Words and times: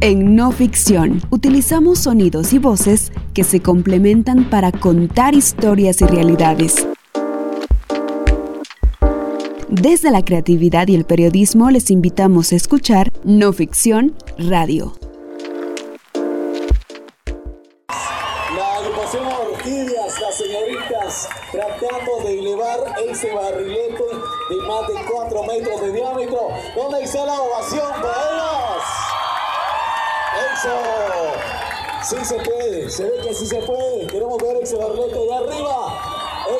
En 0.00 0.36
no 0.36 0.52
ficción, 0.52 1.20
utilizamos 1.28 1.98
sonidos 1.98 2.52
y 2.52 2.60
voces 2.60 3.10
que 3.34 3.42
se 3.42 3.60
complementan 3.60 4.48
para 4.48 4.70
contar 4.70 5.34
historias 5.34 6.00
y 6.00 6.04
realidades. 6.06 6.86
Desde 9.68 10.12
la 10.12 10.24
creatividad 10.24 10.86
y 10.86 10.94
el 10.94 11.04
periodismo 11.04 11.68
les 11.72 11.90
invitamos 11.90 12.52
a 12.52 12.56
escuchar 12.56 13.10
No 13.24 13.52
Ficción 13.52 14.14
Radio. 14.38 14.92
La 17.88 18.76
agrupación 18.76 19.24
Orquídeas, 19.26 20.20
las 20.20 20.38
señoritas, 20.38 21.28
tratando 21.50 22.22
de 22.22 22.38
elevar 22.38 22.78
ese 23.04 23.34
barrilete 23.34 24.04
de 24.48 24.56
más 24.64 24.86
de 24.86 24.94
4 25.12 25.42
metros 25.42 25.80
de 25.80 25.92
diámetro. 25.92 26.38
¿Dónde 26.76 27.02
está 27.02 27.26
la 27.26 27.40
ovación 27.40 27.90
para 28.00 28.30
ellos? 28.30 28.97
Eso. 30.58 30.70
Sí 32.02 32.16
se 32.24 32.34
puede, 32.34 32.90
se 32.90 33.04
ve 33.04 33.12
que 33.22 33.32
sí 33.32 33.46
se 33.46 33.58
puede. 33.58 34.08
Queremos 34.08 34.42
ver 34.42 34.56
ese 34.60 34.76
barrilete 34.76 35.14
de 35.16 35.34
arriba. 35.34 35.98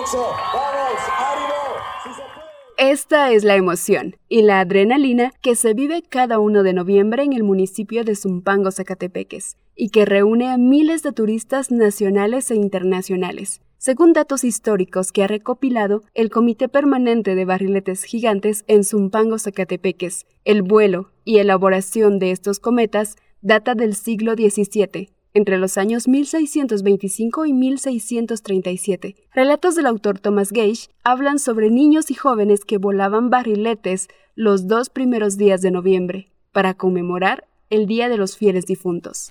Eso, 0.04 0.24
vamos, 0.54 1.00
ánimo. 1.18 2.22
Esta 2.76 3.32
es 3.32 3.42
la 3.42 3.56
emoción 3.56 4.14
y 4.28 4.42
la 4.42 4.60
adrenalina 4.60 5.32
que 5.42 5.56
se 5.56 5.74
vive 5.74 6.02
cada 6.08 6.38
1 6.38 6.62
de 6.62 6.74
noviembre 6.74 7.24
en 7.24 7.32
el 7.32 7.42
municipio 7.42 8.04
de 8.04 8.14
Zumpango, 8.14 8.70
Zacatepeques, 8.70 9.56
y 9.74 9.88
que 9.88 10.04
reúne 10.04 10.48
a 10.48 10.58
miles 10.58 11.02
de 11.02 11.12
turistas 11.12 11.72
nacionales 11.72 12.52
e 12.52 12.54
internacionales. 12.54 13.62
Según 13.78 14.12
datos 14.12 14.44
históricos 14.44 15.10
que 15.10 15.24
ha 15.24 15.28
recopilado 15.28 16.02
el 16.14 16.30
Comité 16.30 16.68
Permanente 16.68 17.34
de 17.34 17.44
Barriletes 17.44 18.04
Gigantes 18.04 18.64
en 18.68 18.84
Zumpango, 18.84 19.40
Zacatepeques, 19.40 20.26
el 20.44 20.62
vuelo 20.62 21.10
y 21.24 21.38
elaboración 21.38 22.20
de 22.20 22.30
estos 22.30 22.60
cometas 22.60 23.16
data 23.40 23.74
del 23.74 23.94
siglo 23.94 24.34
XVII, 24.34 25.10
entre 25.34 25.58
los 25.58 25.78
años 25.78 26.08
1625 26.08 27.46
y 27.46 27.52
1637. 27.52 29.16
Relatos 29.32 29.76
del 29.76 29.86
autor 29.86 30.18
Thomas 30.18 30.50
Gage 30.50 30.88
hablan 31.04 31.38
sobre 31.38 31.70
niños 31.70 32.10
y 32.10 32.14
jóvenes 32.14 32.64
que 32.64 32.78
volaban 32.78 33.30
barriletes 33.30 34.08
los 34.34 34.66
dos 34.66 34.90
primeros 34.90 35.36
días 35.36 35.62
de 35.62 35.70
noviembre, 35.70 36.28
para 36.52 36.74
conmemorar 36.74 37.46
el 37.70 37.86
Día 37.86 38.08
de 38.08 38.16
los 38.16 38.36
Fieles 38.36 38.66
Difuntos. 38.66 39.30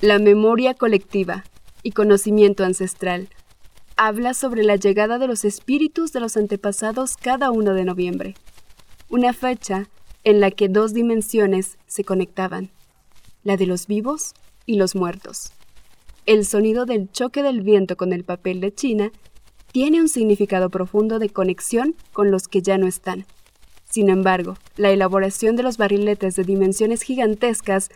La 0.00 0.18
memoria 0.20 0.74
colectiva 0.74 1.44
y 1.82 1.92
conocimiento 1.92 2.64
ancestral 2.64 3.28
habla 3.96 4.34
sobre 4.34 4.62
la 4.62 4.76
llegada 4.76 5.18
de 5.18 5.26
los 5.26 5.44
espíritus 5.44 6.12
de 6.12 6.20
los 6.20 6.36
antepasados 6.36 7.16
cada 7.16 7.50
1 7.50 7.72
de 7.72 7.84
noviembre, 7.84 8.34
una 9.08 9.32
fecha 9.32 9.88
en 10.22 10.40
la 10.40 10.50
que 10.50 10.68
dos 10.68 10.92
dimensiones 10.92 11.78
se 11.86 12.04
conectaban, 12.04 12.70
la 13.42 13.56
de 13.56 13.66
los 13.66 13.86
vivos 13.86 14.34
y 14.66 14.76
los 14.76 14.94
muertos. 14.94 15.52
El 16.26 16.44
sonido 16.44 16.84
del 16.84 17.10
choque 17.10 17.42
del 17.42 17.62
viento 17.62 17.96
con 17.96 18.12
el 18.12 18.24
papel 18.24 18.60
de 18.60 18.74
China 18.74 19.12
tiene 19.72 20.00
un 20.00 20.08
significado 20.08 20.68
profundo 20.68 21.18
de 21.18 21.30
conexión 21.30 21.94
con 22.12 22.30
los 22.30 22.48
que 22.48 22.60
ya 22.60 22.76
no 22.76 22.86
están. 22.86 23.24
Sin 23.88 24.10
embargo, 24.10 24.56
la 24.76 24.90
elaboración 24.90 25.56
de 25.56 25.62
los 25.62 25.78
barriletes 25.78 26.34
de 26.36 26.44
dimensiones 26.44 27.02
gigantescas 27.02 27.90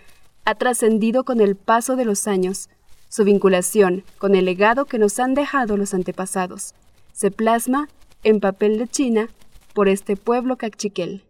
ha 0.44 0.54
trascendido 0.54 1.24
con 1.24 1.40
el 1.40 1.56
paso 1.56 1.96
de 1.96 2.04
los 2.04 2.26
años 2.26 2.70
su 3.10 3.24
vinculación 3.24 4.04
con 4.18 4.36
el 4.36 4.44
legado 4.44 4.86
que 4.86 4.98
nos 4.98 5.18
han 5.18 5.34
dejado 5.34 5.76
los 5.76 5.92
antepasados 5.94 6.74
se 7.12 7.32
plasma 7.32 7.88
en 8.22 8.38
papel 8.38 8.78
de 8.78 8.86
China 8.86 9.28
por 9.74 9.88
este 9.88 10.16
pueblo 10.16 10.56
cachiquel. 10.56 11.24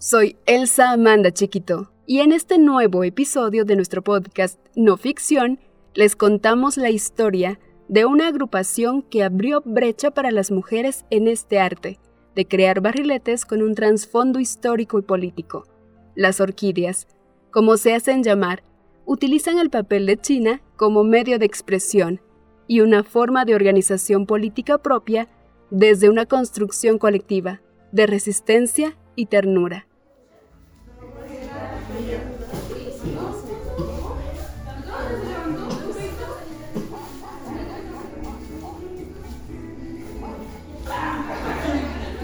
Soy 0.00 0.36
Elsa 0.46 0.90
Amanda 0.90 1.30
Chiquito 1.32 1.92
y 2.04 2.20
en 2.20 2.32
este 2.32 2.58
nuevo 2.58 3.04
episodio 3.04 3.64
de 3.64 3.76
nuestro 3.76 4.02
podcast 4.02 4.58
No 4.74 4.96
Ficción 4.96 5.60
les 5.94 6.16
contamos 6.16 6.76
la 6.76 6.90
historia 6.90 7.60
de 7.86 8.04
una 8.04 8.26
agrupación 8.28 9.02
que 9.02 9.22
abrió 9.22 9.62
brecha 9.64 10.10
para 10.10 10.32
las 10.32 10.50
mujeres 10.50 11.04
en 11.10 11.28
este 11.28 11.60
arte 11.60 12.00
de 12.38 12.46
crear 12.46 12.80
barriletes 12.80 13.44
con 13.44 13.62
un 13.62 13.74
trasfondo 13.74 14.38
histórico 14.38 15.00
y 15.00 15.02
político. 15.02 15.66
Las 16.14 16.40
orquídeas, 16.40 17.08
como 17.50 17.76
se 17.76 17.96
hacen 17.96 18.22
llamar, 18.22 18.62
utilizan 19.06 19.58
el 19.58 19.70
papel 19.70 20.06
de 20.06 20.18
China 20.18 20.62
como 20.76 21.02
medio 21.02 21.40
de 21.40 21.46
expresión 21.46 22.20
y 22.68 22.80
una 22.80 23.02
forma 23.02 23.44
de 23.44 23.56
organización 23.56 24.24
política 24.24 24.78
propia 24.78 25.26
desde 25.72 26.08
una 26.08 26.26
construcción 26.26 26.98
colectiva 26.98 27.60
de 27.90 28.06
resistencia 28.06 28.96
y 29.16 29.26
ternura. 29.26 29.87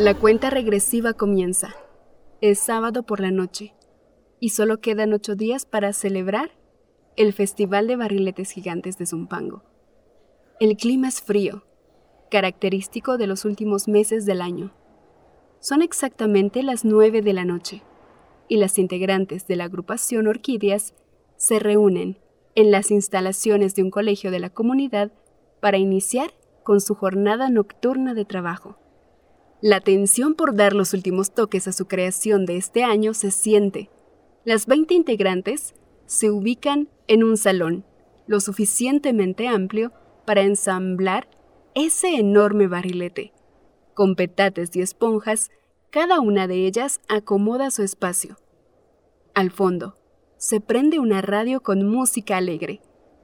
La 0.05 0.13
cuenta 0.13 0.51
regresiva 0.51 1.15
comienza. 1.15 1.75
Es 2.43 2.59
sábado 2.59 3.05
por 3.05 3.21
la 3.21 3.31
noche 3.31 3.73
y 4.39 4.51
solo 4.51 4.79
quedan 4.83 5.15
ocho 5.15 5.35
días 5.35 5.65
para 5.65 5.95
celebrar 5.95 6.51
el 7.17 7.33
Festival 7.33 7.87
de 7.87 7.97
Barriletes 7.97 8.51
Gigantes 8.51 8.99
de 8.99 9.07
Zumpango. 9.07 9.63
El 10.61 10.77
clima 10.77 11.09
es 11.09 11.23
frío, 11.23 11.65
característico 12.31 13.17
de 13.17 13.27
los 13.27 13.47
últimos 13.47 13.89
meses 13.89 14.27
del 14.27 14.43
año. 14.43 14.75
Son 15.59 15.81
exactamente 15.81 16.63
las 16.63 16.85
nueve 16.85 17.23
de 17.23 17.33
la 17.33 17.47
noche 17.47 17.83
y 18.47 18.59
las 18.59 18.79
integrantes 18.79 19.47
de 19.47 19.57
la 19.57 19.65
agrupación 19.65 20.27
Orquídeas 20.27 20.93
se 21.39 21.59
reúnen 21.61 22.19
en 22.55 22.71
las 22.71 22.91
instalaciones 22.91 23.75
de 23.75 23.83
un 23.83 23.91
colegio 23.91 24.31
de 24.31 24.41
la 24.41 24.51
comunidad 24.51 25.13
para 25.61 25.79
iniciar 25.79 26.35
con 26.63 26.83
su 26.83 26.95
jornada 26.95 27.49
nocturna 27.49 28.13
de 28.13 28.27
trabajo. 28.27 28.77
La 29.67 29.81
tensión 29.81 30.35
por 30.35 30.55
dar 30.55 30.75
los 30.75 30.93
últimos 30.93 31.33
toques 31.33 31.67
a 31.67 31.73
su 31.73 31.87
creación 31.87 32.45
de 32.45 32.59
este 32.59 32.85
año 32.85 33.15
se 33.15 33.31
siente. 33.31 33.89
Las 34.45 34.67
20 34.67 34.93
integrantes 34.93 35.75
se 36.05 36.31
ubican 36.31 36.91
en 37.07 37.25
un 37.25 37.39
salón, 37.39 37.87
lo 38.27 38.41
suficientemente 38.41 39.49
amplio 39.49 39.91
para 40.27 40.43
ensamblar 40.43 41.31
ese 41.75 42.17
enorme 42.17 42.67
barrilete. 42.67 43.33
Con 43.95 44.17
petates 44.17 44.77
y 44.77 44.83
esponjas, 44.83 45.51
cada 45.89 46.21
una 46.21 46.47
de 46.47 46.67
ellas 46.67 47.01
acomoda 47.09 47.71
su 47.71 47.83
espacio. 47.83 48.37
Al 49.33 49.51
fondo, 49.51 49.97
se 50.37 50.61
prende 50.61 50.99
una 50.99 51.23
radio 51.23 51.63
con 51.63 51.89
música 51.89 52.37
alegre, 52.37 52.83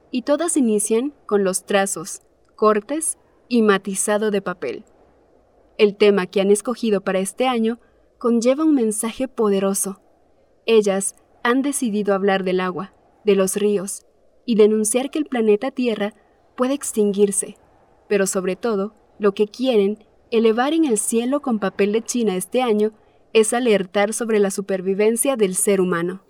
y 0.09 0.23
todas 0.23 0.57
inician 0.57 1.13
con 1.27 1.43
los 1.43 1.67
trazos, 1.67 2.23
cortes 2.55 3.19
y 3.47 3.61
matizado 3.61 4.31
de 4.31 4.41
papel. 4.41 4.85
El 5.81 5.95
tema 5.95 6.27
que 6.27 6.41
han 6.41 6.51
escogido 6.51 7.01
para 7.01 7.17
este 7.17 7.47
año 7.47 7.79
conlleva 8.19 8.63
un 8.63 8.75
mensaje 8.75 9.27
poderoso. 9.27 9.99
Ellas 10.67 11.15
han 11.41 11.63
decidido 11.63 12.13
hablar 12.13 12.43
del 12.43 12.59
agua, 12.59 12.93
de 13.25 13.33
los 13.35 13.55
ríos, 13.55 14.05
y 14.45 14.53
denunciar 14.53 15.09
que 15.09 15.17
el 15.17 15.25
planeta 15.25 15.71
Tierra 15.71 16.13
puede 16.55 16.75
extinguirse, 16.75 17.57
pero 18.07 18.27
sobre 18.27 18.55
todo, 18.55 18.93
lo 19.17 19.33
que 19.33 19.47
quieren 19.47 20.05
elevar 20.29 20.73
en 20.73 20.85
el 20.85 20.99
cielo 20.99 21.41
con 21.41 21.57
papel 21.57 21.93
de 21.93 22.03
China 22.03 22.35
este 22.35 22.61
año 22.61 22.91
es 23.33 23.51
alertar 23.51 24.13
sobre 24.13 24.37
la 24.37 24.51
supervivencia 24.51 25.35
del 25.35 25.55
ser 25.55 25.81
humano. 25.81 26.21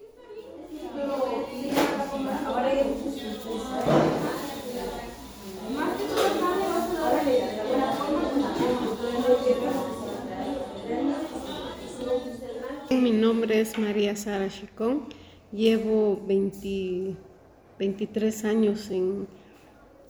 Nombre 13.51 13.69
es 13.69 13.77
María 13.77 14.15
Sara 14.15 14.47
Chicón. 14.47 15.09
Llevo 15.51 16.23
23 16.25 18.45
años 18.45 18.89
en, 18.89 19.27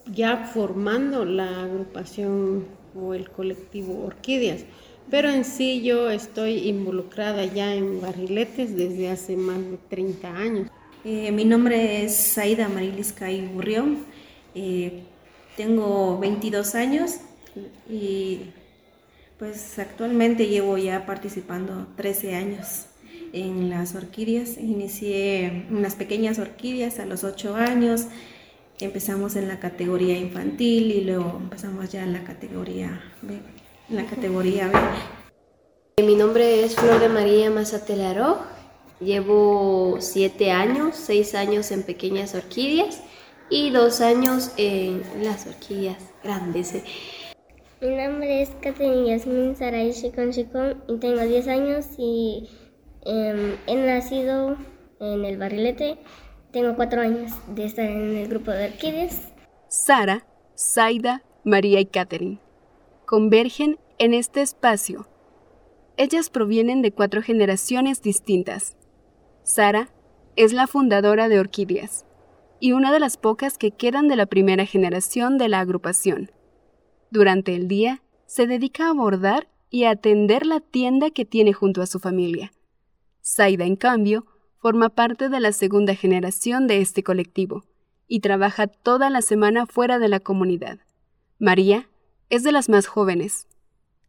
ya 0.05 0.51
formando 0.53 1.25
la 1.25 1.63
agrupación 1.63 2.67
o 2.93 3.15
el 3.15 3.31
colectivo 3.31 4.05
Orquídeas, 4.05 4.65
pero 5.09 5.31
en 5.31 5.43
sí 5.43 5.81
yo 5.81 6.11
estoy 6.11 6.69
involucrada 6.69 7.43
ya 7.45 7.73
en 7.73 7.99
barriletes 7.99 8.75
desde 8.75 9.09
hace 9.09 9.35
más 9.35 9.57
de 9.57 9.79
30 9.89 10.37
años. 10.37 10.69
Eh, 11.03 11.31
mi 11.31 11.43
nombre 11.43 12.05
es 12.05 12.15
Saida 12.15 12.69
Marilis 12.69 13.11
Cay 13.11 13.47
Burrión. 13.47 14.05
Eh, 14.53 15.01
tengo 15.57 16.19
22 16.19 16.75
años 16.75 17.15
y 17.89 18.41
pues 19.39 19.79
actualmente 19.79 20.45
llevo 20.45 20.77
ya 20.77 21.07
participando 21.07 21.87
13 21.95 22.35
años 22.35 22.85
en 23.33 23.69
las 23.69 23.95
orquídeas. 23.95 24.57
Inicié 24.57 25.65
unas 25.69 25.95
pequeñas 25.95 26.39
orquídeas 26.39 26.99
a 26.99 27.05
los 27.05 27.23
8 27.23 27.55
años. 27.55 28.07
Empezamos 28.79 29.35
en 29.35 29.47
la 29.47 29.59
categoría 29.59 30.17
infantil 30.17 30.91
y 30.91 31.01
luego 31.01 31.37
empezamos 31.39 31.91
ya 31.91 32.03
en 32.03 32.13
la 32.13 32.23
categoría 32.23 33.01
B. 33.21 33.35
En 33.89 33.95
la 33.95 34.05
categoría 34.05 34.67
B. 34.67 36.03
Mi 36.03 36.15
nombre 36.15 36.63
es 36.63 36.75
Flor 36.75 36.99
de 36.99 37.09
María 37.09 37.51
Mazatelaro. 37.51 38.39
Llevo 38.99 39.97
7 39.99 40.51
años, 40.51 40.95
6 40.95 41.35
años 41.35 41.71
en 41.71 41.83
pequeñas 41.83 42.33
orquídeas 42.35 43.01
y 43.49 43.69
2 43.69 44.01
años 44.01 44.51
en 44.57 45.03
las 45.23 45.45
orquídeas 45.47 45.97
grandes. 46.23 46.73
Mi 47.81 47.95
nombre 47.95 48.43
es 48.43 48.49
Catherine 48.61 49.07
Yasmin 49.07 49.55
Saray 49.55 49.91
Shikon 49.91 50.29
Shikon 50.29 50.83
y 50.87 50.97
tengo 50.97 51.21
10 51.21 51.47
años 51.47 51.85
y 51.97 52.47
em, 53.05 53.55
he 53.67 53.75
nacido 53.75 54.57
en 54.99 55.25
el 55.25 55.37
barrilete. 55.37 55.97
Tengo 56.51 56.75
4 56.75 57.01
años 57.01 57.31
de 57.55 57.65
estar 57.65 57.85
en 57.85 58.17
el 58.17 58.27
grupo 58.27 58.51
de 58.51 58.65
orquídeas. 58.65 59.21
Sara, 59.67 60.25
Zaida, 60.55 61.23
María 61.43 61.79
y 61.79 61.85
Catherine 61.85 62.39
convergen 63.11 63.77
en 63.97 64.13
este 64.13 64.41
espacio. 64.41 65.05
Ellas 65.97 66.29
provienen 66.29 66.81
de 66.81 66.93
cuatro 66.93 67.21
generaciones 67.21 68.01
distintas. 68.01 68.77
Sara 69.43 69.89
es 70.37 70.53
la 70.53 70.65
fundadora 70.65 71.27
de 71.27 71.37
Orquídeas 71.37 72.05
y 72.61 72.71
una 72.71 72.93
de 72.93 73.01
las 73.01 73.17
pocas 73.17 73.57
que 73.57 73.71
quedan 73.71 74.07
de 74.07 74.15
la 74.15 74.27
primera 74.27 74.65
generación 74.65 75.37
de 75.37 75.49
la 75.49 75.59
agrupación. 75.59 76.31
Durante 77.09 77.53
el 77.53 77.67
día, 77.67 78.01
se 78.27 78.47
dedica 78.47 78.87
a 78.87 78.93
bordar 78.93 79.49
y 79.69 79.83
a 79.83 79.89
atender 79.89 80.45
la 80.45 80.61
tienda 80.61 81.09
que 81.09 81.25
tiene 81.25 81.51
junto 81.51 81.81
a 81.81 81.85
su 81.87 81.99
familia. 81.99 82.53
Zaida, 83.23 83.65
en 83.65 83.75
cambio, 83.75 84.25
forma 84.57 84.89
parte 84.89 85.29
de 85.29 85.39
la 85.39 85.51
segunda 85.51 85.95
generación 85.95 86.67
de 86.67 86.81
este 86.81 87.03
colectivo 87.03 87.63
y 88.07 88.19
trabaja 88.19 88.67
toda 88.67 89.09
la 89.09 89.21
semana 89.21 89.65
fuera 89.65 89.99
de 89.99 90.07
la 90.07 90.19
comunidad. 90.19 90.79
María 91.39 91.89
es 92.29 92.43
de 92.43 92.51
las 92.51 92.69
más 92.69 92.85
jóvenes. 92.85 93.47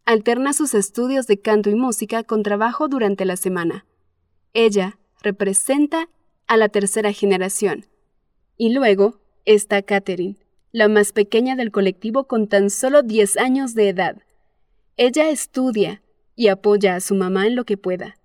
Alterna 0.04 0.52
sus 0.52 0.74
estudios 0.74 1.26
de 1.26 1.40
canto 1.40 1.70
y 1.70 1.74
música 1.74 2.24
con 2.24 2.42
trabajo 2.42 2.88
durante 2.88 3.24
la 3.24 3.36
semana. 3.36 3.86
Ella 4.52 4.98
representa 5.22 6.08
a 6.46 6.56
la 6.56 6.68
tercera 6.68 7.12
generación. 7.12 7.86
Y 8.56 8.72
luego 8.74 9.20
está 9.44 9.82
Catherine, 9.82 10.36
la 10.72 10.88
más 10.88 11.12
pequeña 11.12 11.56
del 11.56 11.70
colectivo 11.70 12.26
con 12.26 12.48
tan 12.48 12.70
solo 12.70 13.02
10 13.02 13.36
años 13.38 13.74
de 13.74 13.88
edad. 13.88 14.22
Ella 14.96 15.30
estudia 15.30 16.02
y 16.34 16.48
apoya 16.48 16.96
a 16.96 17.00
su 17.00 17.14
mamá 17.14 17.46
en 17.46 17.56
lo 17.56 17.64
que 17.64 17.76
pueda. 17.76 18.18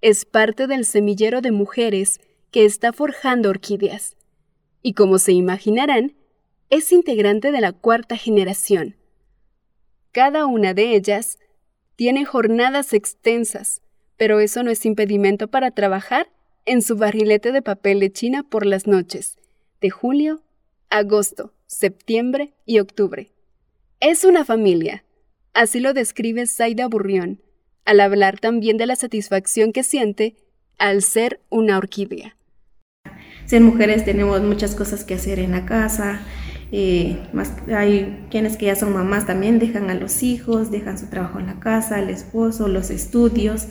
Es 0.00 0.24
parte 0.24 0.66
del 0.66 0.84
semillero 0.84 1.40
de 1.40 1.50
mujeres 1.50 2.20
que 2.50 2.64
está 2.64 2.92
forjando 2.92 3.50
orquídeas. 3.50 4.16
Y 4.82 4.94
como 4.94 5.18
se 5.18 5.32
imaginarán, 5.32 6.14
es 6.70 6.92
integrante 6.92 7.50
de 7.50 7.60
la 7.60 7.72
cuarta 7.72 8.16
generación. 8.16 8.96
Cada 10.12 10.46
una 10.46 10.74
de 10.74 10.94
ellas 10.94 11.38
tiene 11.96 12.24
jornadas 12.24 12.92
extensas, 12.92 13.82
pero 14.16 14.38
eso 14.40 14.62
no 14.62 14.70
es 14.70 14.86
impedimento 14.86 15.48
para 15.48 15.70
trabajar 15.72 16.30
en 16.64 16.82
su 16.82 16.96
barrilete 16.96 17.50
de 17.50 17.62
papel 17.62 17.98
de 17.98 18.12
China 18.12 18.44
por 18.48 18.66
las 18.66 18.86
noches, 18.86 19.36
de 19.80 19.90
julio, 19.90 20.42
agosto, 20.90 21.54
septiembre 21.66 22.52
y 22.66 22.78
octubre. 22.78 23.32
Es 24.00 24.24
una 24.24 24.44
familia. 24.44 25.04
Así 25.54 25.80
lo 25.80 25.92
describe 25.92 26.46
Zaida 26.46 26.86
Burrión, 26.86 27.42
al 27.88 28.00
hablar 28.00 28.38
también 28.38 28.76
de 28.76 28.84
la 28.86 28.96
satisfacción 28.96 29.72
que 29.72 29.82
siente 29.82 30.36
al 30.78 31.02
ser 31.02 31.40
una 31.48 31.78
orquídea. 31.78 32.36
Ser 33.46 33.62
mujeres 33.62 34.04
tenemos 34.04 34.42
muchas 34.42 34.74
cosas 34.74 35.04
que 35.04 35.14
hacer 35.14 35.38
en 35.38 35.52
la 35.52 35.64
casa. 35.64 36.20
Eh, 36.70 37.16
más, 37.32 37.54
hay 37.74 38.26
quienes 38.30 38.58
que 38.58 38.66
ya 38.66 38.76
son 38.76 38.92
mamás 38.92 39.24
también 39.24 39.58
dejan 39.58 39.88
a 39.88 39.94
los 39.94 40.22
hijos, 40.22 40.70
dejan 40.70 40.98
su 40.98 41.06
trabajo 41.06 41.40
en 41.40 41.46
la 41.46 41.60
casa, 41.60 41.98
el 41.98 42.10
esposo, 42.10 42.68
los 42.68 42.90
estudios, 42.90 43.68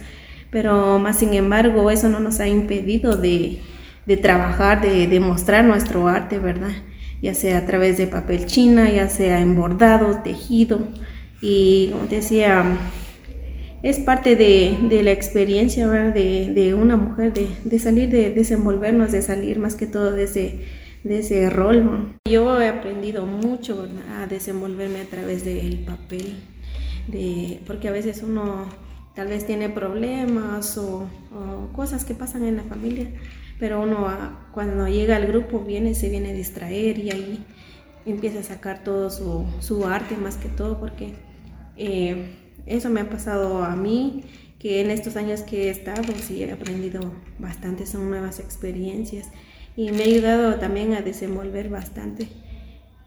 pero 0.49 0.97
más 0.97 1.19
sin 1.19 1.35
embargo 1.35 1.91
eso 1.91 2.09
no 2.09 2.19
nos 2.19 2.39
ha 2.39 2.47
impedido 2.47 3.17
de, 3.17 3.59
de 4.07 4.17
trabajar, 4.17 4.81
de 4.81 5.05
demostrar 5.05 5.63
nuestro 5.63 6.07
arte, 6.07 6.39
¿verdad? 6.39 6.71
ya 7.21 7.35
sea 7.35 7.59
a 7.59 7.65
través 7.65 7.97
de 7.97 8.07
papel 8.07 8.47
china, 8.47 8.89
ya 8.89 9.09
sea 9.09 9.41
en 9.41 9.55
bordado, 9.55 10.21
tejido. 10.23 10.79
Y 11.39 11.89
como 11.91 12.07
decía, 12.07 12.63
es 13.83 13.99
parte 13.99 14.35
de, 14.35 15.01
la 15.03 15.11
experiencia 15.11 15.87
de, 15.87 16.51
de, 16.53 16.73
una 16.73 16.97
mujer, 16.97 17.33
de, 17.33 17.79
salir, 17.79 18.09
de 18.09 18.31
desenvolvernos, 18.31 19.11
de 19.11 19.21
salir 19.21 19.59
más 19.59 19.75
que 19.75 19.87
todo 19.87 20.11
de 20.11 20.23
ese, 20.23 20.59
de 21.03 21.49
rol. 21.49 22.15
Yo 22.29 22.59
he 22.61 22.67
aprendido 22.67 23.25
mucho 23.25 23.87
a 24.17 24.27
desenvolverme 24.27 25.01
a 25.01 25.05
través 25.05 25.45
del 25.45 25.79
papel, 25.79 26.35
de, 27.07 27.59
porque 27.65 27.87
a 27.87 27.91
veces 27.91 28.23
uno 28.23 28.65
tal 29.15 29.27
vez 29.27 29.45
tiene 29.45 29.69
problemas 29.69 30.77
o, 30.77 31.07
cosas 31.73 32.05
que 32.05 32.13
pasan 32.13 32.43
en 32.45 32.57
la 32.57 32.63
familia 32.63 33.09
pero 33.59 33.81
uno 33.81 34.07
cuando 34.53 34.87
llega 34.87 35.15
al 35.15 35.25
grupo 35.27 35.59
viene, 35.59 35.95
se 35.95 36.09
viene 36.09 36.29
a 36.29 36.33
distraer 36.33 36.99
y 36.99 37.11
ahí 37.11 37.45
empieza 38.05 38.39
a 38.39 38.43
sacar 38.43 38.83
todo 38.83 39.09
su, 39.09 39.85
arte 39.85 40.15
más 40.15 40.37
que 40.37 40.47
todo, 40.49 40.79
porque 40.79 41.13
eh, 41.75 42.46
eso 42.67 42.89
me 42.89 43.01
ha 43.01 43.09
pasado 43.09 43.63
a 43.63 43.75
mí, 43.75 44.23
que 44.59 44.81
en 44.81 44.91
estos 44.91 45.15
años 45.15 45.41
que 45.41 45.67
he 45.67 45.69
estado 45.69 46.13
sí 46.13 46.43
he 46.43 46.51
aprendido 46.51 47.13
bastante, 47.39 47.85
son 47.85 48.09
nuevas 48.09 48.39
experiencias 48.39 49.29
y 49.75 49.91
me 49.91 50.03
ha 50.03 50.05
ayudado 50.05 50.59
también 50.59 50.93
a 50.93 51.01
desenvolver 51.01 51.69
bastante. 51.69 52.27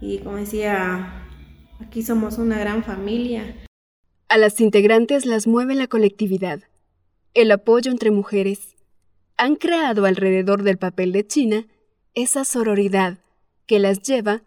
Y 0.01 0.19
como 0.19 0.37
decía, 0.37 1.27
aquí 1.81 2.03
somos 2.03 2.39
una 2.39 2.59
gran 2.59 2.85
familia. 2.85 3.57
A 4.29 4.39
las 4.39 4.61
integrantes 4.61 5.27
las 5.27 5.47
mueve 5.47 5.75
la 5.75 5.89
colectividad, 5.89 6.61
el 7.35 7.51
apoyo 7.51 7.91
entre 7.91 8.11
mujeres, 8.11 8.77
han 9.37 9.57
creado 9.57 10.05
alrededor 10.05 10.63
del 10.63 10.79
papel 10.79 11.13
de 11.13 11.27
China 11.27 11.67
esa 12.15 12.45
sororidad 12.45 13.19
que 13.67 13.79
las 13.79 14.03
lleva 14.03 14.43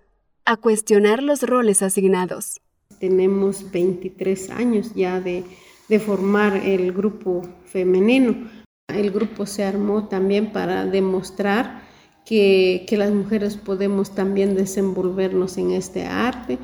a 0.45 0.57
cuestionar 0.57 1.23
los 1.23 1.43
roles 1.43 1.81
asignados. 1.81 2.61
Tenemos 2.99 3.71
23 3.71 4.49
años 4.51 4.93
ya 4.95 5.19
de, 5.19 5.43
formar 5.99 6.55
el 6.55 6.91
grupo 6.91 7.43
femenino. 7.65 8.49
El 8.87 9.11
grupo 9.11 9.45
se 9.45 9.63
armó 9.63 10.07
también 10.07 10.51
para 10.51 10.85
demostrar 10.85 11.83
que, 12.25 12.85
que, 12.87 12.97
las 12.97 13.11
mujeres 13.11 13.57
podemos 13.57 14.15
también 14.15 14.55
desenvolvernos 14.55 15.57
en 15.57 15.71
este 15.71 16.05
arte. 16.05 16.57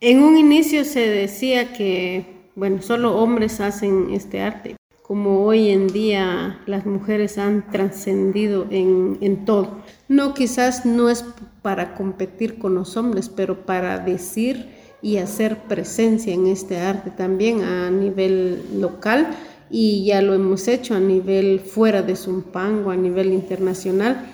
En 0.00 0.22
un 0.22 0.38
inicio 0.38 0.84
se 0.84 1.00
decía 1.00 1.74
que, 1.74 2.48
bueno, 2.54 2.80
solo 2.80 3.16
hombres 3.16 3.60
hacen 3.60 4.08
este 4.10 4.40
arte, 4.40 4.76
como 5.12 5.44
hoy 5.44 5.68
en 5.68 5.88
día 5.88 6.60
las 6.64 6.86
mujeres 6.86 7.36
han 7.36 7.70
trascendido 7.70 8.66
en, 8.70 9.44
todo. 9.44 9.82
No, 10.08 10.32
quizás 10.32 10.86
no 10.86 11.10
es 11.10 11.22
para 11.60 11.94
competir 11.94 12.58
con 12.58 12.74
los 12.74 12.96
hombres, 12.96 13.28
pero 13.28 13.66
para 13.66 13.98
decir 13.98 14.70
y 15.02 15.16
hacer 15.16 15.58
presencia 15.64 16.32
en 16.32 16.46
este 16.46 16.78
arte 16.78 17.10
también 17.10 17.62
a 17.62 17.90
nivel 17.90 18.80
local. 18.80 19.36
Y 19.68 20.04
ya 20.04 20.22
lo 20.22 20.34
hemos 20.34 20.68
hecho 20.68 20.94
a 20.94 21.00
nivel 21.00 21.60
fuera 21.60 22.02
de 22.02 22.14
Zumpango, 22.14 22.90
a 22.90 22.96
nivel 22.96 23.32
internacional. 23.32 24.32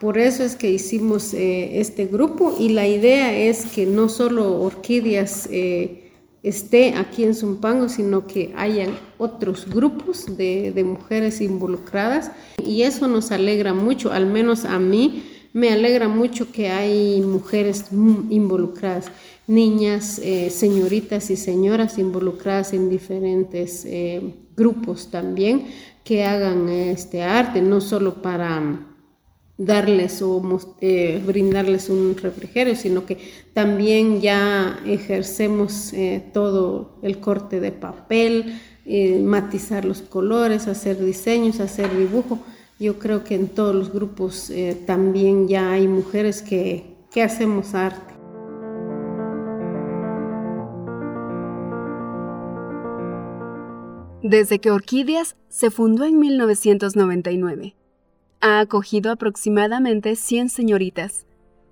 Por 0.00 0.18
eso 0.18 0.42
es 0.44 0.56
que 0.56 0.70
hicimos 0.70 1.34
eh, 1.34 1.80
este 1.80 2.06
grupo. 2.06 2.54
Y 2.58 2.70
la 2.70 2.86
idea 2.86 3.36
es 3.36 3.66
que 3.66 3.86
no 3.86 4.08
solo 4.08 4.60
orquídeas 4.60 5.48
eh, 5.52 6.12
esté 6.42 6.94
aquí 6.94 7.24
en 7.24 7.34
Zumpango, 7.34 7.88
sino 7.88 8.26
que 8.26 8.52
hayan 8.56 8.90
otros 9.18 9.68
grupos 9.68 10.36
de, 10.36 10.72
mujeres 10.84 11.40
involucradas. 11.40 12.30
Y 12.64 12.82
eso 12.82 13.08
nos 13.08 13.30
alegra 13.30 13.74
mucho, 13.74 14.12
al 14.12 14.26
menos 14.26 14.64
a 14.64 14.78
mí 14.78 15.24
me 15.52 15.70
alegra 15.70 16.08
mucho 16.08 16.52
que 16.52 16.68
hay 16.68 17.20
mujeres 17.20 17.86
involucradas, 17.90 19.10
niñas, 19.46 20.20
eh, 20.22 20.50
señoritas 20.50 21.30
y 21.30 21.36
señoras 21.36 21.98
involucradas 21.98 22.72
en 22.74 22.90
diferentes 22.90 23.84
eh, 23.86 24.34
grupos 24.56 25.10
también 25.10 25.66
que 26.04 26.24
hagan 26.24 26.68
este 26.68 27.22
arte, 27.22 27.62
no 27.62 27.80
solo 27.80 28.22
para 28.22 28.86
darles 29.56 30.22
o 30.22 30.40
eh, 30.80 31.22
brindarles 31.26 31.88
un 31.88 32.16
refrigerio, 32.16 32.76
sino 32.76 33.04
que 33.04 33.18
también 33.52 34.20
ya 34.20 34.80
ejercemos 34.86 35.92
todo 36.32 36.98
el 37.02 37.18
corte 37.18 37.60
de 37.60 37.72
papel, 37.72 38.60
matizar 39.22 39.84
los 39.84 40.00
colores, 40.00 40.66
hacer 40.66 41.04
diseños, 41.04 41.60
hacer 41.60 41.94
dibujo. 41.98 42.38
Yo 42.78 42.98
creo 42.98 43.24
que 43.24 43.34
en 43.34 43.48
todos 43.48 43.74
los 43.74 43.92
grupos 43.92 44.52
también 44.86 45.48
ya 45.48 45.72
hay 45.72 45.88
mujeres 45.88 46.42
que, 46.42 46.96
que 47.10 47.22
hacemos 47.22 47.74
arte. 47.74 48.14
Desde 54.22 54.58
que 54.58 54.70
Orquídeas 54.70 55.36
se 55.48 55.70
fundó 55.70 56.04
en 56.04 56.18
1999, 56.18 57.76
ha 58.40 58.58
acogido 58.58 59.12
aproximadamente 59.12 60.16
100 60.16 60.48
señoritas. 60.48 61.24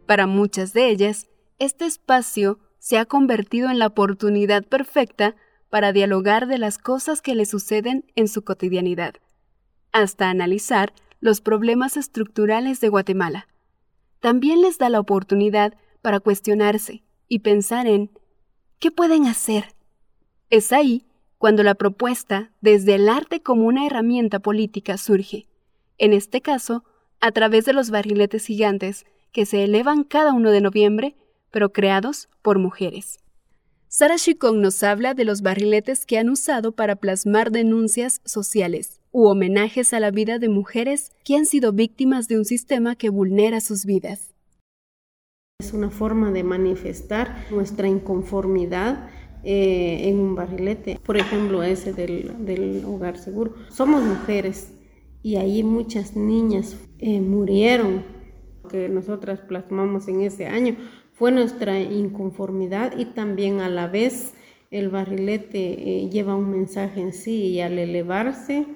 Para 0.07 0.27
muchas 0.27 0.73
de 0.73 0.89
ellas, 0.89 1.27
este 1.59 1.87
espacio 1.87 2.59
se 2.79 2.99
ha 2.99 3.05
convertido 3.05 3.69
en 3.69 3.79
la 3.79 3.89
oportunidad 3.89 4.65
perfecta 4.65 5.35
para 5.71 5.93
dialogar 5.93 6.47
de 6.47 6.59
las 6.59 6.79
cosas 6.79 7.21
que 7.21 7.35
le 7.35 7.47
suceden 7.47 8.05
en 8.15 8.29
su 8.29 8.43
cotidianidad, 8.43 9.15
hasta 9.97 10.29
analizar 10.29 10.93
los 11.21 11.41
problemas 11.41 11.97
estructurales 11.97 12.81
de 12.81 12.91
Guatemala. 12.91 13.49
También 14.21 14.61
les 14.61 14.77
da 14.77 14.91
la 14.91 15.01
oportunidad 15.01 15.73
para 16.03 16.21
cuestionarse 16.21 17.03
y 17.29 17.39
pensar 17.39 17.87
en 17.87 18.11
¿qué 18.79 18.91
pueden 18.91 19.27
hacer? 19.27 19.75
Es 20.51 20.71
ahí 20.73 21.07
cuando 21.39 21.63
la 21.63 21.75
propuesta 21.75 22.53
desde 22.61 22.97
el 22.97 23.09
arte 23.09 23.41
como 23.41 23.67
una 23.67 23.87
herramienta 23.87 24.39
política 24.39 24.99
surge, 24.99 25.47
en 25.97 26.13
este 26.13 26.43
caso, 26.43 26.85
a 27.21 27.33
través 27.33 27.65
de 27.65 27.73
los 27.73 27.89
barriletes 27.89 28.45
gigantes 28.45 29.07
que 29.33 29.47
se 29.47 29.65
elevan 29.65 30.05
cada 30.05 30.35
uno 30.35 30.51
de 30.51 30.61
noviembre, 30.61 31.17
pero 31.51 31.73
creados 31.73 32.29
por 32.43 32.59
mujeres. 32.59 33.19
Sara 33.89 34.17
Chicón 34.17 34.61
nos 34.61 34.83
habla 34.83 35.15
de 35.15 35.25
los 35.25 35.41
barriletes 35.41 36.05
que 36.05 36.19
han 36.19 36.29
usado 36.29 36.73
para 36.73 36.97
plasmar 36.97 37.51
denuncias 37.51 38.21
sociales 38.27 38.96
u 39.13 39.27
homenajes 39.27 39.93
a 39.93 40.01
la 40.01 40.11
vida 40.11 40.39
de 40.39 40.49
mujeres 40.49 41.13
que 41.25 41.37
han 41.37 41.47
sido 41.47 41.73
víctimas 41.73 42.29
de 42.29 42.39
un 42.39 42.45
sistema 42.45 42.97
que 42.97 43.09
vulnera 43.09 43.61
sus 43.61 43.85
vidas. 43.85 44.35
Es 45.59 45.73
una 45.73 45.91
forma 45.91 46.33
de 46.33 46.45
manifestar 46.45 47.47
nuestra 47.51 47.89
inconformidad 47.89 49.09
eh, 49.43 50.09
en 50.09 50.19
un 50.19 50.35
barrilete, 50.35 51.01
por 51.05 51.17
ejemplo 51.17 51.63
ese 51.63 51.93
del, 51.93 52.83
hogar 52.85 53.17
seguro. 53.17 53.55
Somos 53.71 54.03
mujeres 54.03 54.73
y 55.23 55.37
ahí 55.37 55.63
muchas 55.63 56.17
niñas 56.17 56.77
eh, 56.99 57.21
murieron 57.21 58.05
que 58.69 58.89
nosotras 58.89 59.41
plasmamos 59.41 60.09
en 60.09 60.23
ese 60.23 60.47
año 60.47 60.77
fue 61.17 61.33
nuestra 61.33 61.81
inconformidad 61.81 62.99
y 62.99 63.07
también 63.07 63.61
a 63.61 63.71
la 63.71 63.87
vez 63.87 64.35
el 64.71 64.91
barrilete 64.91 66.03
eh, 66.05 66.11
lleva 66.11 66.37
un 66.37 66.51
mensaje 66.51 67.01
en 67.01 67.15
sí 67.15 67.47
y 67.47 67.61
al 67.61 67.79
elevarse 67.79 68.67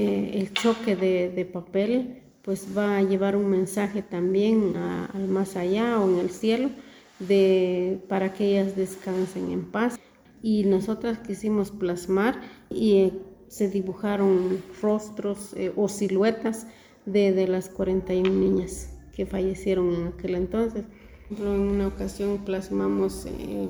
el 0.00 0.52
choque 0.52 0.96
de, 0.96 1.44
papel 1.44 2.22
pues 2.42 2.68
va 2.76 2.96
a 2.98 3.02
llevar 3.02 3.36
un 3.36 3.48
mensaje 3.48 4.02
también 4.02 4.76
al 4.76 5.28
más 5.28 5.56
allá 5.56 6.00
o 6.00 6.10
en 6.10 6.18
el 6.18 6.30
cielo 6.30 6.70
de, 7.18 8.00
para 8.08 8.32
que 8.32 8.46
ellas 8.46 8.76
descansen 8.76 9.50
en 9.52 9.64
paz. 9.70 9.98
Y 10.42 10.64
nosotras 10.64 11.18
quisimos 11.18 11.70
plasmar 11.70 12.40
y 12.68 12.96
eh, 12.96 13.12
se 13.46 13.68
dibujaron 13.68 14.58
rostros 14.80 15.54
eh, 15.54 15.72
o 15.76 15.88
siluetas 15.88 16.66
de, 17.06 17.32
de, 17.32 17.46
las 17.46 17.68
41 17.68 18.28
niñas 18.28 18.90
que 19.14 19.24
fallecieron 19.24 19.94
en 19.94 20.06
aquel 20.08 20.34
entonces. 20.34 20.84
En 21.30 21.46
una 21.46 21.86
ocasión 21.86 22.38
plasmamos 22.44 23.26
eh, 23.26 23.68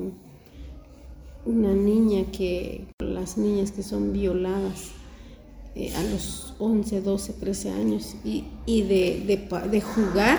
una 1.45 1.75
niña 1.75 2.25
que, 2.33 2.87
las 2.99 3.37
niñas 3.37 3.71
que 3.71 3.83
son 3.83 4.12
violadas 4.12 4.93
a 5.97 6.02
los 6.05 6.55
11, 6.59 7.00
12, 7.00 7.33
13 7.35 7.71
años 7.71 8.17
y, 8.25 8.45
y 8.67 8.83
de, 8.83 9.25
de, 9.26 9.69
de 9.69 9.81
jugar, 9.81 10.38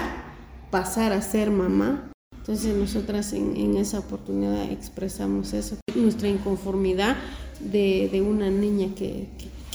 pasar 0.70 1.12
a 1.12 1.22
ser 1.22 1.52
mamá 1.52 2.13
entonces 2.44 2.75
nosotras 2.75 3.32
en, 3.32 3.78
esa 3.78 4.00
oportunidad 4.00 4.70
expresamos 4.70 5.54
eso, 5.54 5.78
nuestra 5.96 6.28
inconformidad 6.28 7.16
de, 7.62 8.22
una 8.22 8.50
niña 8.50 8.94
que, 8.98 9.30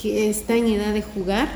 está 0.05 0.55
en 0.55 0.67
edad 0.67 0.93
de 0.93 1.01
jugar 1.01 1.49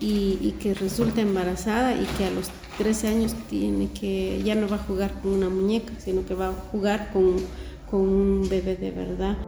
y, 0.00 0.52
que 0.60 0.74
resulta 0.74 1.22
embarazada 1.22 1.94
y 1.94 2.04
que 2.18 2.26
a 2.26 2.30
los 2.30 2.50
13 2.76 3.08
años 3.08 3.34
tiene 3.48 3.90
que 3.92 4.42
ya 4.44 4.54
no 4.54 4.68
va 4.68 4.76
a 4.76 4.80
jugar 4.80 5.18
con 5.22 5.32
una 5.32 5.48
muñeca, 5.48 5.94
sino 5.98 6.26
que 6.26 6.34
va 6.34 6.48
a 6.48 6.52
jugar 6.52 7.10
con, 7.10 7.36
con 7.90 8.00
un 8.00 8.46
bebé 8.46 8.76
de 8.76 8.90
verdad. 8.90 9.38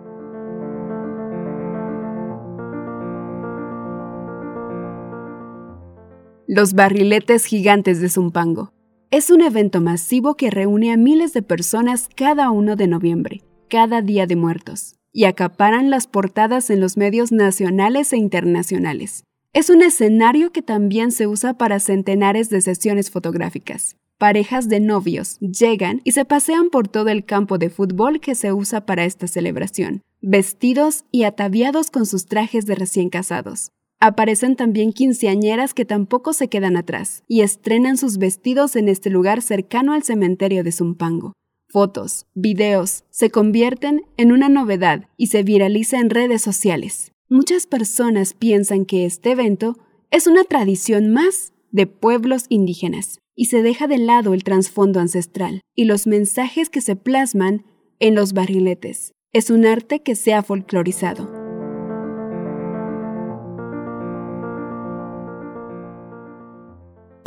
Los 6.57 6.73
barriletes 6.73 7.45
gigantes 7.45 8.01
de 8.01 8.09
Zumpango. 8.09 8.73
Es 9.11 9.29
un 9.29 9.43
evento 9.43 9.83
masivo 9.83 10.37
que 10.37 10.51
reúne 10.51 10.91
a 10.91 10.97
miles 10.97 11.35
de 11.35 11.43
personas 11.43 12.09
cada 12.17 12.51
1 12.51 12.77
de 12.77 12.87
noviembre, 12.87 13.43
cada 13.69 14.01
Día 14.01 14.27
de 14.27 14.37
Muertos, 14.37 14.95
y 15.13 15.25
acaparan 15.25 15.91
las 15.91 16.07
portadas 16.07 16.71
en 16.71 16.81
los 16.81 16.97
medios 16.97 17.31
nacionales 17.31 18.15
e 18.15 18.17
internacionales. 18.17 19.25
Es 19.53 19.69
un 19.69 19.83
escenario 19.83 20.51
que 20.51 20.63
también 20.63 21.13
se 21.13 21.27
usa 21.27 21.59
para 21.59 21.79
centenares 21.79 22.49
de 22.49 22.63
sesiones 22.63 23.11
fotográficas. 23.11 23.99
Parejas 24.17 24.71
de 24.71 24.81
novios 24.81 25.39
llegan 25.41 26.01
y 26.05 26.13
se 26.13 26.25
pasean 26.25 26.71
por 26.71 26.89
todo 26.89 27.11
el 27.11 27.27
campo 27.27 27.59
de 27.59 27.69
fútbol 27.69 28.19
que 28.19 28.35
se 28.35 28.55
usa 28.55 28.87
para 28.87 29.05
esta 29.05 29.27
celebración, 29.27 30.01
vestidos 30.23 31.05
y 31.13 31.25
ataviados 31.25 31.91
con 31.91 32.07
sus 32.07 32.25
trajes 32.25 32.65
de 32.65 32.77
recién 32.77 33.11
casados. 33.11 33.73
Aparecen 33.99 34.57
también 34.57 34.93
quinceañeras 34.93 35.73
que 35.73 35.87
tampoco 35.87 36.33
se 36.35 36.49
quedan 36.49 36.77
atrás 36.77 37.25
y 37.27 37.41
estrenan 37.41 37.97
sus 37.97 38.19
vestidos 38.19 38.77
en 38.77 38.89
este 38.89 39.09
lugar 39.09 39.41
cercano 39.41 39.95
al 39.95 40.03
cementerio 40.03 40.63
de 40.65 40.73
Zumpango. 40.73 41.33
Fotos, 41.69 42.27
videos, 42.35 43.05
se 43.11 43.31
convierten 43.31 44.03
en 44.17 44.33
una 44.33 44.49
novedad 44.49 45.09
y 45.17 45.29
se 45.29 45.43
viraliza 45.43 45.99
en 45.99 46.11
redes 46.11 46.43
sociales. 46.43 47.13
Muchas 47.29 47.67
personas 47.67 48.35
piensan 48.35 48.85
que 48.85 49.05
este 49.05 49.33
evento 49.33 49.77
es 50.11 50.27
una 50.27 50.45
tradición 50.45 51.11
más 51.13 51.53
de 51.73 51.87
pueblos 51.87 52.47
indígenas 52.49 53.19
y 53.35 53.47
se 53.47 53.63
deja 53.63 53.87
de 53.89 53.99
lado 53.99 54.33
el 54.33 54.45
trasfondo 54.45 55.01
ancestral 55.01 55.61
y 55.75 55.85
los 55.85 56.07
mensajes 56.07 56.71
que 56.71 56.81
se 56.81 56.97
plasman 56.97 57.65
en 57.99 58.15
los 58.15 58.33
barriletes. 58.33 59.13
Es 59.33 59.51
un 59.51 59.67
arte 59.67 60.01
que 60.01 60.15
se 60.15 60.35
ha 60.35 60.43
folclorizado. 60.43 61.36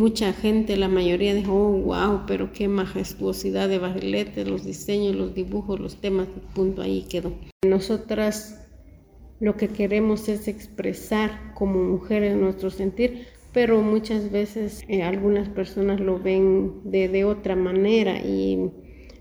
Mucha 0.00 0.32
gente, 0.32 0.78
la 0.78 0.88
mayoría 0.88 1.34
dijo, 1.34 1.52
oh, 1.52 1.72
wow, 1.72 2.22
pero 2.26 2.54
qué 2.54 2.68
majestuosidad 2.68 3.68
de 3.68 3.78
barriletes, 3.78 4.48
los 4.48 4.64
diseños, 4.64 5.14
los 5.14 5.34
dibujos, 5.34 5.78
los 5.78 6.00
temas, 6.00 6.26
punto 6.54 6.80
ahí 6.80 7.02
quedó. 7.02 7.34
Nosotras 7.66 8.66
lo 9.40 9.58
que 9.58 9.68
queremos 9.68 10.30
es 10.30 10.48
expresar 10.48 11.52
como 11.52 11.84
mujeres 11.84 12.34
nuestro 12.34 12.70
sentir, 12.70 13.26
pero 13.52 13.82
muchas 13.82 14.30
veces 14.30 14.82
eh, 14.88 15.02
algunas 15.02 15.50
personas 15.50 16.00
lo 16.00 16.18
ven 16.18 16.80
de, 16.84 17.26
otra 17.26 17.54
manera 17.54 18.20
y 18.22 18.70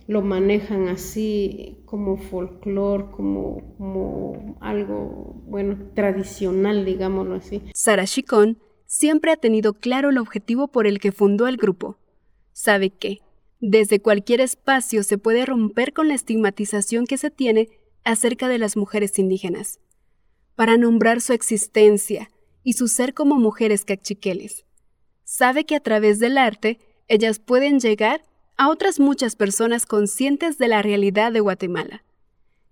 lo 0.08 0.22
manejan 0.22 0.88
así 0.88 1.80
como 1.84 2.16
folclore, 2.16 3.12
como, 3.12 3.76
como 3.78 4.58
algo, 4.62 5.42
bueno, 5.46 5.78
tradicional, 5.94 6.86
digámoslo 6.86 7.36
así. 7.36 7.64
Sara 7.74 8.06
Chicón 8.06 8.60
siempre 8.90 9.32
ha 9.32 9.38
tenido 9.38 9.76
claro 9.76 10.10
el 10.10 10.18
objetivo 10.18 10.68
por 10.68 10.88
el 10.88 11.00
que 11.00 11.12
fundó 11.12 11.48
el 11.48 11.58
grupo. 11.58 11.98
Sabe 12.54 12.90
que, 12.90 13.22
desde 13.62 14.02
cualquier 14.02 14.42
espacio 14.42 15.04
se 15.04 15.20
puede 15.20 15.46
romper 15.46 15.94
con 15.94 16.08
la 16.08 16.16
estigmatización 16.16 17.06
que 17.06 17.20
se 17.20 17.30
tiene 17.30 17.70
acerca 18.04 18.48
de 18.48 18.58
las 18.58 18.76
mujeres 18.76 19.20
indígenas, 19.20 19.80
para 20.56 20.76
nombrar 20.76 21.22
su 21.22 21.34
existencia 21.34 22.32
y 22.64 22.74
su 22.74 22.88
ser 22.88 23.14
como 23.14 23.36
mujeres 23.36 23.86
cachiqueles. 23.86 24.66
Sabe 25.24 25.66
que 25.66 25.76
a 25.76 25.82
través 25.82 26.18
del 26.18 26.40
arte 26.40 26.80
ellas 27.08 27.38
pueden 27.38 27.80
llegar 27.80 28.24
a 28.58 28.70
otras 28.70 29.00
muchas 29.00 29.36
personas 29.36 29.86
conscientes 29.86 30.58
de 30.58 30.68
la 30.68 30.82
realidad 30.82 31.32
de 31.32 31.42
Guatemala. 31.42 32.04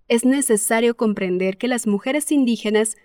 Es 0.08 0.26
necesario 0.26 0.98
comprender 0.98 1.58
que 1.58 1.68
las 1.68 1.86
mujeres 1.86 2.32
indígenas 2.32 2.98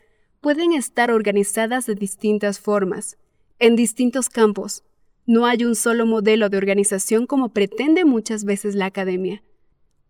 pueden 0.42 0.72
estar 0.72 1.12
organizadas 1.12 1.87
de 1.87 1.94
distintas 1.94 2.58
formas, 2.58 3.16
en 3.61 3.76
distintos 3.76 4.28
campos. 4.28 4.82
No 5.25 5.46
hay 5.46 5.64
un 5.64 5.76
solo 5.76 6.04
modelo 6.04 6.49
de 6.49 6.56
organización 6.56 7.26
como 7.26 7.50
pretende 7.50 8.04
muchas 8.04 8.44
veces 8.44 8.75
la 8.75 8.87
academia, 8.87 9.44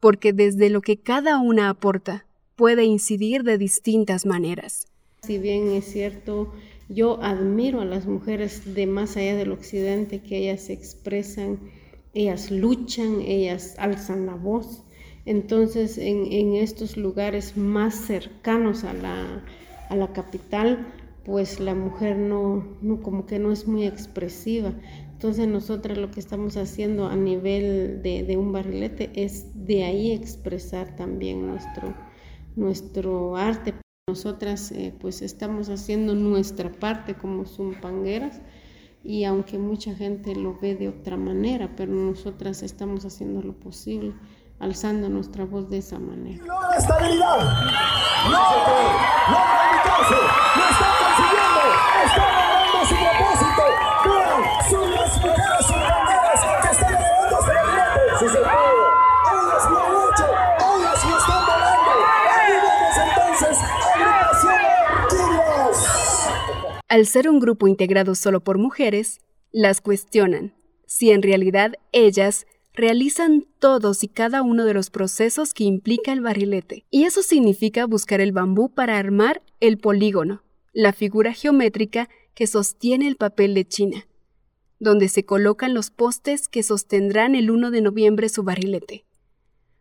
porque 0.00 0.32
desde 0.32 0.70
lo 0.70 0.80
que 0.80 0.96
cada 0.96 1.38
una 1.38 1.68
aporta 1.68 2.24
puede 2.56 2.84
incidir 2.84 3.42
de 3.42 3.58
distintas 3.58 4.24
maneras. 4.24 4.86
Si 5.22 5.36
bien 5.36 5.68
es 5.68 5.84
cierto, 5.84 6.50
yo 6.88 7.22
admiro 7.22 7.82
a 7.82 7.84
las 7.84 8.06
mujeres 8.06 8.74
de 8.74 8.86
más 8.86 9.18
allá 9.18 9.36
del 9.36 9.52
occidente 9.52 10.22
que 10.22 10.38
ellas 10.38 10.62
se 10.62 10.72
expresan, 10.72 11.58
ellas 12.14 12.50
luchan, 12.50 13.20
ellas 13.20 13.74
alzan 13.76 14.24
la 14.24 14.34
voz. 14.34 14.82
Entonces, 15.26 15.98
en, 15.98 16.32
en 16.32 16.54
estos 16.54 16.96
lugares 16.96 17.54
más 17.58 17.94
cercanos 17.94 18.84
a 18.84 18.94
la, 18.94 19.44
a 19.92 19.96
la 19.96 20.12
capital, 20.12 20.86
pues 21.24 21.60
la 21.60 21.74
mujer 21.74 22.16
no, 22.16 22.64
no, 22.80 23.02
como 23.02 23.26
que 23.26 23.38
no 23.38 23.52
es 23.52 23.68
muy 23.68 23.86
expresiva. 23.86 24.72
Entonces 25.12 25.46
nosotras 25.46 25.98
lo 25.98 26.10
que 26.10 26.18
estamos 26.18 26.56
haciendo 26.56 27.06
a 27.06 27.14
nivel 27.14 28.02
de, 28.02 28.24
de 28.24 28.36
un 28.38 28.52
barrilete 28.52 29.10
es 29.14 29.46
de 29.66 29.84
ahí 29.84 30.10
expresar 30.12 30.96
también 30.96 31.46
nuestro, 31.46 31.94
nuestro 32.56 33.36
arte. 33.36 33.74
Nosotras 34.08 34.72
eh, 34.72 34.94
pues 34.98 35.20
estamos 35.20 35.68
haciendo 35.68 36.14
nuestra 36.14 36.72
parte 36.72 37.14
como 37.14 37.44
zumpangueras 37.44 38.40
y 39.04 39.24
aunque 39.24 39.58
mucha 39.58 39.94
gente 39.94 40.34
lo 40.34 40.58
ve 40.58 40.74
de 40.74 40.88
otra 40.88 41.16
manera, 41.16 41.76
pero 41.76 41.92
nosotras 41.92 42.62
estamos 42.62 43.04
haciendo 43.04 43.42
lo 43.42 43.52
posible, 43.52 44.14
alzando 44.62 45.08
nuestra 45.08 45.44
voz 45.44 45.68
de 45.68 45.78
esa 45.78 45.98
manera. 45.98 46.44
No 46.46 46.72
estabilidad, 46.78 47.38
no, 48.30 48.30
no 48.30 49.38
radicarse, 49.58 50.14
lo 50.56 50.64
están 50.70 50.94
consiguiendo, 51.02 51.62
están 52.06 52.30
logrando 52.38 52.78
su 52.86 52.94
propósito. 52.94 53.62
Vean, 54.04 54.42
son 54.70 54.86
las 54.94 55.10
mujeres 55.16 55.66
zumpangueras 55.66 56.40
que 56.62 56.68
están 56.70 56.94
elevando 56.94 57.36
este 57.40 57.52
gabinete. 57.52 58.02
Sí 58.20 58.26
se 58.28 58.38
puede. 58.38 58.82
Ellas 59.32 59.64
lo 59.68 59.78
han 59.80 59.92
hecho, 59.98 60.26
ellas 60.78 61.00
lo 61.10 61.18
están 61.18 61.42
volando. 61.44 61.90
Ayúdanos 62.38 62.96
entonces, 63.02 63.54
agrupación 63.96 64.60
Orquídeas. 65.02 65.78
Al 66.88 67.06
ser 67.06 67.28
un 67.28 67.40
grupo 67.40 67.66
integrado 67.66 68.14
solo 68.14 68.44
por 68.44 68.58
mujeres, 68.58 69.18
las 69.50 69.80
cuestionan 69.80 70.54
si 70.86 71.10
en 71.10 71.22
realidad 71.22 71.72
ellas 71.90 72.46
realizan 72.74 73.46
todos 73.58 74.02
y 74.02 74.08
cada 74.08 74.42
uno 74.42 74.64
de 74.64 74.74
los 74.74 74.90
procesos 74.90 75.52
que 75.52 75.64
implica 75.64 76.12
el 76.12 76.20
barrilete. 76.20 76.84
Y 76.90 77.04
eso 77.04 77.22
significa 77.22 77.86
buscar 77.86 78.20
el 78.20 78.32
bambú 78.32 78.70
para 78.70 78.98
armar 78.98 79.42
el 79.60 79.78
polígono, 79.78 80.42
la 80.72 80.92
figura 80.92 81.32
geométrica 81.32 82.08
que 82.34 82.46
sostiene 82.46 83.08
el 83.08 83.16
papel 83.16 83.54
de 83.54 83.66
China, 83.66 84.06
donde 84.78 85.08
se 85.08 85.24
colocan 85.24 85.74
los 85.74 85.90
postes 85.90 86.48
que 86.48 86.62
sostendrán 86.62 87.34
el 87.34 87.50
1 87.50 87.70
de 87.70 87.82
noviembre 87.82 88.28
su 88.28 88.42
barrilete. 88.42 89.04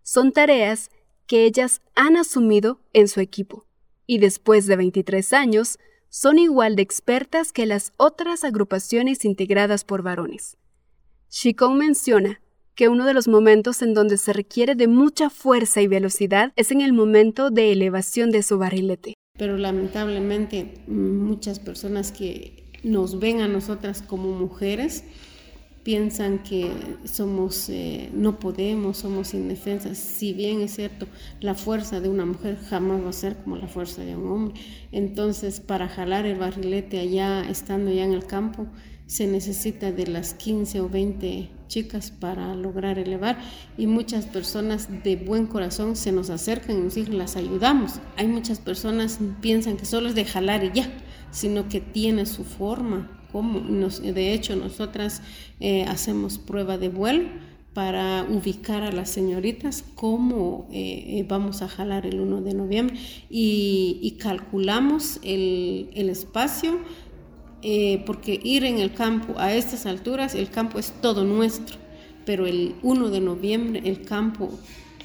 Son 0.03 0.31
tareas 0.31 0.89
que 1.27 1.45
ellas 1.45 1.81
han 1.95 2.17
asumido 2.17 2.81
en 2.93 3.07
su 3.07 3.21
equipo, 3.21 3.65
y 4.05 4.17
después 4.17 4.67
de 4.67 4.75
23 4.75 5.31
años, 5.31 5.79
son 6.09 6.39
igual 6.39 6.75
de 6.75 6.81
expertas 6.81 7.53
que 7.53 7.65
las 7.65 7.93
otras 7.95 8.43
agrupaciones 8.43 9.23
integradas 9.23 9.85
por 9.85 10.01
varones. 10.01 10.57
Chicón 11.29 11.77
menciona 11.77 12.41
que 12.75 12.89
uno 12.89 13.05
de 13.05 13.13
los 13.13 13.27
momentos 13.27 13.81
en 13.81 13.93
donde 13.93 14.17
se 14.17 14.33
requiere 14.33 14.75
de 14.75 14.87
mucha 14.87 15.29
fuerza 15.29 15.81
y 15.81 15.87
velocidad 15.87 16.53
es 16.55 16.71
en 16.71 16.81
el 16.81 16.93
momento 16.93 17.49
de 17.49 17.71
elevación 17.71 18.31
de 18.31 18.43
su 18.43 18.57
barrilete. 18.57 19.13
Pero 19.37 19.57
lamentablemente 19.57 20.75
muchas 20.87 21.59
personas 21.59 22.11
que 22.11 22.63
nos 22.83 23.19
ven 23.19 23.41
a 23.41 23.47
nosotras 23.47 24.01
como 24.01 24.31
mujeres 24.31 25.03
piensan 25.83 26.43
que 26.43 26.71
somos, 27.05 27.69
eh, 27.69 28.09
no 28.13 28.39
podemos, 28.39 28.97
somos 28.97 29.33
indefensas. 29.33 29.97
Si 29.97 30.33
bien 30.33 30.61
es 30.61 30.75
cierto, 30.75 31.07
la 31.39 31.55
fuerza 31.55 31.99
de 31.99 32.09
una 32.09 32.25
mujer 32.25 32.57
jamás 32.69 33.03
va 33.03 33.09
a 33.09 33.13
ser 33.13 33.37
como 33.37 33.55
la 33.55 33.67
fuerza 33.67 34.03
de 34.03 34.15
un 34.15 34.27
hombre. 34.27 34.61
Entonces, 34.91 35.59
para 35.59 35.87
jalar 35.87 36.25
el 36.25 36.37
barrilete 36.37 36.99
allá, 36.99 37.49
estando 37.49 37.91
ya 37.91 38.03
en 38.03 38.13
el 38.13 38.25
campo, 38.25 38.67
se 39.11 39.27
necesita 39.27 39.91
de 39.91 40.07
las 40.07 40.33
15 40.35 40.79
o 40.79 40.87
20 40.87 41.49
chicas 41.67 42.11
para 42.11 42.55
lograr 42.55 42.97
elevar 42.97 43.37
y 43.77 43.85
muchas 43.85 44.25
personas 44.25 44.87
de 45.03 45.17
buen 45.17 45.47
corazón 45.47 45.97
se 45.97 46.13
nos 46.13 46.29
acercan 46.29 46.77
y 46.77 46.81
nos 46.83 46.95
dicen 46.95 47.17
las 47.17 47.35
ayudamos. 47.35 47.95
Hay 48.15 48.27
muchas 48.27 48.59
personas 48.59 49.19
piensan 49.41 49.75
que 49.75 49.83
solo 49.83 50.07
es 50.07 50.15
de 50.15 50.23
jalar 50.23 50.63
y 50.63 50.71
ya, 50.73 50.89
sino 51.29 51.67
que 51.67 51.81
tiene 51.81 52.25
su 52.25 52.45
forma. 52.45 53.11
Como 53.33 53.59
nos, 53.59 54.01
de 54.01 54.33
hecho, 54.33 54.55
nosotras 54.55 55.21
eh, 55.59 55.83
hacemos 55.89 56.37
prueba 56.37 56.77
de 56.77 56.87
vuelo 56.87 57.27
para 57.73 58.25
ubicar 58.29 58.83
a 58.83 58.93
las 58.93 59.09
señoritas 59.09 59.83
cómo 59.95 60.69
eh, 60.71 61.19
eh, 61.19 61.25
vamos 61.27 61.61
a 61.61 61.67
jalar 61.67 62.05
el 62.05 62.21
1 62.21 62.41
de 62.41 62.53
noviembre 62.53 62.97
y, 63.29 63.99
y 64.01 64.11
calculamos 64.11 65.19
el, 65.23 65.89
el 65.95 66.09
espacio 66.09 66.79
eh, 67.63 68.03
porque 68.05 68.39
ir 68.43 68.65
en 68.65 68.79
el 68.79 68.93
campo 68.93 69.35
a 69.37 69.53
estas 69.53 69.85
alturas, 69.85 70.35
el 70.35 70.49
campo 70.49 70.79
es 70.79 70.91
todo 71.01 71.23
nuestro, 71.23 71.77
pero 72.25 72.45
el 72.45 72.75
1 72.83 73.09
de 73.09 73.19
noviembre 73.19 73.81
el 73.85 74.03
campo 74.03 74.51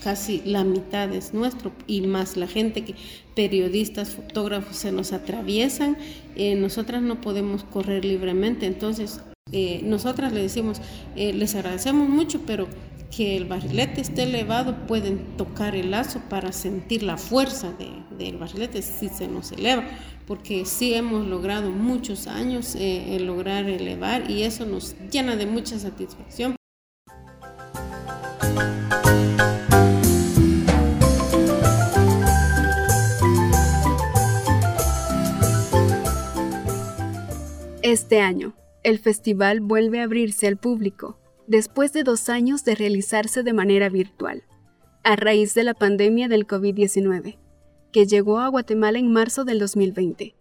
casi 0.02 0.42
la 0.44 0.62
mitad 0.62 1.12
es 1.12 1.34
nuestro 1.34 1.72
y 1.86 2.02
más 2.02 2.36
la 2.36 2.46
gente 2.46 2.84
que 2.84 2.94
periodistas, 3.34 4.10
fotógrafos 4.10 4.76
se 4.76 4.92
nos 4.92 5.12
atraviesan, 5.12 5.96
eh, 6.36 6.54
nosotras 6.54 7.02
no 7.02 7.20
podemos 7.20 7.64
correr 7.64 8.04
libremente, 8.04 8.66
entonces 8.66 9.20
eh, 9.52 9.80
nosotras 9.84 10.32
le 10.32 10.42
decimos, 10.42 10.80
les 11.14 11.54
agradecemos 11.54 12.08
mucho, 12.08 12.40
pero 12.46 12.68
que 13.14 13.36
el 13.36 13.44
barrilete 13.44 14.00
esté 14.00 14.24
elevado, 14.24 14.86
pueden 14.86 15.36
tocar 15.36 15.74
el 15.74 15.90
lazo 15.90 16.20
para 16.28 16.52
sentir 16.52 17.02
la 17.02 17.16
fuerza 17.16 17.72
de, 17.72 17.90
del 18.16 18.36
barrilete 18.36 18.82
si 18.82 19.08
se 19.08 19.28
nos 19.28 19.52
eleva, 19.52 19.84
porque 20.26 20.64
sí 20.64 20.94
hemos 20.94 21.26
logrado 21.26 21.70
muchos 21.70 22.26
años 22.26 22.74
eh, 22.78 23.18
lograr 23.20 23.68
elevar 23.68 24.30
y 24.30 24.42
eso 24.42 24.66
nos 24.66 24.96
llena 25.10 25.36
de 25.36 25.46
mucha 25.46 25.78
satisfacción. 25.78 26.56
Este 37.82 38.20
año, 38.20 38.56
el 38.82 38.98
festival 38.98 39.60
vuelve 39.60 40.00
a 40.00 40.04
abrirse 40.04 40.48
al 40.48 40.56
público, 40.56 41.20
después 41.46 41.92
de 41.92 42.02
dos 42.02 42.28
años 42.28 42.64
de 42.64 42.74
realizarse 42.74 43.42
de 43.42 43.52
manera 43.52 43.88
virtual, 43.88 44.44
a 45.04 45.16
raíz 45.16 45.54
de 45.54 45.64
la 45.64 45.74
pandemia 45.74 46.28
del 46.28 46.46
COVID-19 46.46 47.38
que 47.96 48.04
llegó 48.04 48.40
a 48.40 48.48
Guatemala 48.48 48.98
en 48.98 49.10
marzo 49.10 49.46
del 49.46 49.58
2020. 49.58 50.34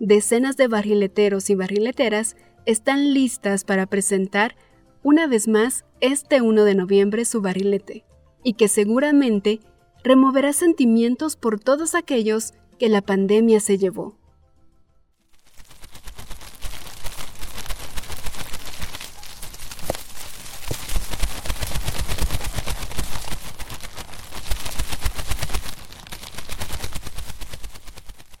Decenas 0.00 0.56
de 0.56 0.66
barrileteros 0.66 1.48
y 1.48 1.54
barrileteras 1.54 2.34
están 2.66 3.14
listas 3.14 3.62
para 3.62 3.86
presentar 3.86 4.56
una 5.04 5.28
vez 5.28 5.46
más 5.46 5.84
este 6.00 6.42
1 6.42 6.64
de 6.64 6.74
noviembre 6.74 7.24
su 7.24 7.40
barrilete, 7.40 8.04
y 8.42 8.54
que 8.54 8.66
seguramente 8.66 9.60
removerá 10.02 10.52
sentimientos 10.52 11.36
por 11.36 11.60
todos 11.60 11.94
aquellos 11.94 12.52
que 12.80 12.88
la 12.88 13.00
pandemia 13.00 13.60
se 13.60 13.78
llevó. 13.78 14.17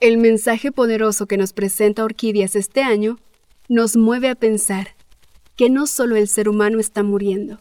El 0.00 0.18
mensaje 0.18 0.70
poderoso 0.70 1.26
que 1.26 1.36
nos 1.36 1.52
presenta 1.52 2.04
Orquídeas 2.04 2.54
este 2.54 2.82
año 2.82 3.18
nos 3.68 3.96
mueve 3.96 4.28
a 4.28 4.36
pensar 4.36 4.94
que 5.56 5.70
no 5.70 5.88
solo 5.88 6.14
el 6.14 6.28
ser 6.28 6.48
humano 6.48 6.78
está 6.78 7.02
muriendo, 7.02 7.58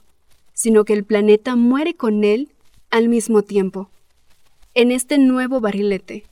sino 0.54 0.86
que 0.86 0.94
el 0.94 1.04
planeta 1.04 1.56
muere 1.56 1.96
con 1.96 2.24
él 2.24 2.54
al 2.92 3.10
mismo 3.10 3.42
tiempo. 3.42 3.90
En 4.76 4.92
este 4.92 5.18
nuevo 5.18 5.62
barrilete 5.62 6.26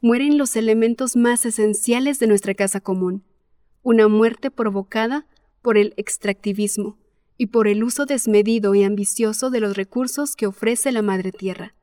mueren 0.00 0.36
los 0.36 0.56
elementos 0.56 1.14
más 1.14 1.46
esenciales 1.46 2.18
de 2.18 2.26
nuestra 2.26 2.54
casa 2.54 2.80
común, 2.80 3.22
una 3.84 4.08
muerte 4.08 4.50
provocada 4.50 5.26
por 5.62 5.78
el 5.78 5.94
extractivismo 5.96 6.98
y 7.38 7.46
por 7.46 7.68
el 7.68 7.84
uso 7.84 8.04
desmedido 8.04 8.74
y 8.74 8.82
ambicioso 8.82 9.48
de 9.48 9.60
los 9.60 9.76
recursos 9.76 10.34
que 10.34 10.48
ofrece 10.48 10.90
la 10.90 11.02
Madre 11.02 11.30
Tierra. 11.30 11.76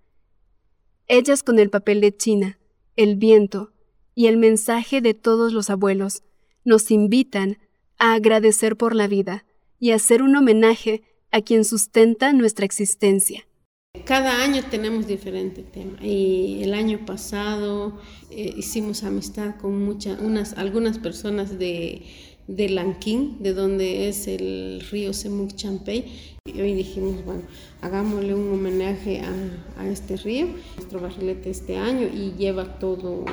Ellas 1.07 1.43
con 1.43 1.59
el 1.59 1.69
papel 1.69 2.01
de 2.01 2.15
China, 2.15 2.58
el 2.99 3.15
viento 3.15 3.71
y 4.13 4.27
el 4.27 4.35
mensaje 4.35 4.99
de 4.99 5.13
todos 5.13 5.53
los 5.53 5.69
abuelos 5.69 6.21
nos 6.65 6.91
invitan 6.91 7.57
a 7.97 8.13
agradecer 8.13 8.75
por 8.75 8.93
la 8.93 9.07
vida 9.07 9.45
y 9.79 9.91
a 9.91 9.95
hacer 9.95 10.21
un 10.21 10.35
homenaje 10.35 11.03
a 11.31 11.39
quien 11.39 11.63
sustenta 11.63 12.33
nuestra 12.33 12.65
existencia. 12.65 13.47
Cada 14.03 14.43
año 14.43 14.63
tenemos 14.69 15.07
diferente 15.07 15.63
tema 15.63 15.97
y 16.05 16.61
el 16.61 16.73
año 16.73 17.05
pasado 17.05 18.01
eh, 18.31 18.53
hicimos 18.57 19.05
amistad 19.05 19.55
con 19.55 19.81
muchas, 19.81 20.19
unas, 20.19 20.57
algunas 20.57 20.99
personas 20.99 21.57
de, 21.57 22.05
de 22.49 22.67
Lanquín, 22.67 23.37
de 23.39 23.53
donde 23.53 24.09
es 24.09 24.27
el 24.27 24.83
río 24.89 25.13
Semuc 25.13 25.53
Champey, 25.53 26.05
y 26.45 26.59
hoy 26.59 26.73
dijimos, 26.73 27.23
bueno, 27.23 27.43
hagámosle 27.81 28.33
un 28.33 28.51
homenaje 28.51 29.21
a, 29.77 29.87
este 29.87 30.17
río, 30.17 30.47
nuestro 30.75 30.99
barrilete 30.99 31.51
este 31.51 31.77
año 31.77 32.07
y 32.07 32.33
lleva 32.37 32.79
todo, 32.79 33.25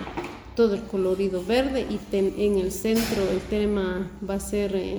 todo 0.55 0.75
el 0.75 0.83
colorido 0.83 1.43
verde. 1.43 1.87
Y 1.89 1.99
en 2.15 2.59
el 2.59 2.71
centro 2.71 3.23
el 3.31 3.41
tema 3.49 4.11
va 4.29 4.35
a 4.35 4.41
ser 4.41 4.77
eh, 4.77 4.99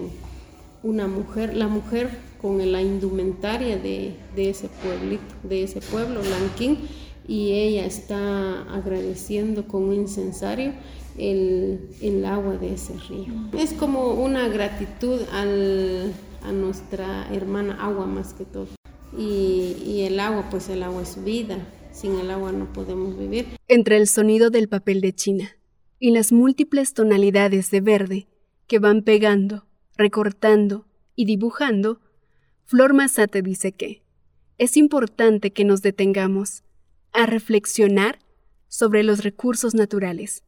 una 0.81 1.07
mujer, 1.07 1.55
la 1.55 1.67
mujer 1.67 2.09
con 2.41 2.71
la 2.71 2.81
indumentaria 2.81 3.77
de, 3.77 4.15
de, 4.35 4.49
ese 4.49 4.67
pueblito, 4.67 5.35
de 5.43 5.63
ese 5.63 5.79
pueblo, 5.79 6.21
Lanquín, 6.23 6.79
y 7.27 7.51
ella 7.51 7.85
está 7.85 8.61
agradeciendo 8.73 9.67
con 9.67 9.83
un 9.83 9.93
incensario 9.93 10.73
el, 11.17 11.89
el 12.01 12.25
agua 12.25 12.57
de 12.57 12.73
ese 12.73 12.93
río. 13.09 13.33
Es 13.57 13.73
como 13.73 14.13
una 14.13 14.47
gratitud 14.47 15.21
al, 15.31 16.13
a 16.43 16.51
nuestra 16.51 17.27
hermana 17.33 17.83
agua 17.83 18.05
más 18.05 18.33
que 18.33 18.45
todo. 18.45 18.67
Y, 19.17 19.75
y, 19.85 20.01
el 20.01 20.19
agua, 20.19 20.47
pues 20.49 20.69
el 20.69 20.83
agua 20.83 21.01
es 21.01 21.23
vida. 21.23 21.57
sin 21.91 22.19
el 22.19 22.29
agua 22.29 22.51
no 22.51 22.71
podemos 22.71 23.17
vivir. 23.17 23.47
Entre 23.67 23.97
el 23.97 24.07
sonido 24.07 24.49
del 24.49 24.69
papel 24.69 25.01
de 25.01 25.13
China 25.13 25.57
y 25.99 26.11
las 26.11 26.31
múltiples 26.31 26.93
tonalidades 26.93 27.71
de 27.71 27.81
verde 27.81 28.27
que 28.67 28.79
van 28.79 29.01
pegando, 29.01 29.65
recortando 29.95 30.85
y 31.15 31.25
dibujando, 31.25 31.99
Flor 32.65 32.93
Mazate 32.93 33.41
dice 33.41 33.71
que 33.71 34.03
es 34.59 34.77
importante 34.77 35.51
que 35.51 35.63
nos 35.63 35.81
detengamos 35.81 36.63
a 37.13 37.25
reflexionar 37.25 38.19
sobre 38.67 39.03
los 39.03 39.23
recursos 39.23 39.73
naturales. 39.73 40.43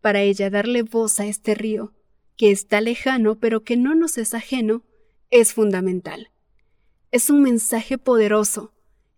Para 0.00 0.22
ella 0.22 0.50
darle 0.50 0.82
voz 0.82 1.20
a 1.20 1.26
este 1.26 1.54
río, 1.54 1.92
que 2.36 2.50
está 2.50 2.80
lejano 2.80 3.38
pero 3.38 3.64
que 3.64 3.76
no 3.76 3.94
nos 3.94 4.18
es 4.18 4.34
ajeno, 4.34 4.82
es 5.30 5.52
fundamental. 5.52 6.30
Es 7.10 7.30
un 7.30 7.42
mensaje 7.42 7.98
poderoso, 7.98 8.72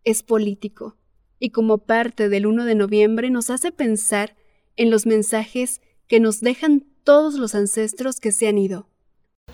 es 0.04 0.22
político, 0.22 0.96
y 1.38 1.50
como 1.50 1.78
parte 1.78 2.28
del 2.28 2.46
1 2.46 2.64
de 2.64 2.74
noviembre 2.74 3.30
nos 3.30 3.50
hace 3.50 3.72
pensar 3.72 4.36
en 4.76 4.90
los 4.90 5.06
mensajes 5.06 5.80
que 6.06 6.20
nos 6.20 6.40
dejan 6.40 6.86
todos 7.04 7.34
los 7.34 7.54
ancestros 7.54 8.20
que 8.20 8.32
se 8.32 8.48
han 8.48 8.58
ido. 8.58 8.88